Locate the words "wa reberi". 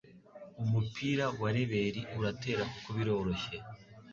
1.41-2.01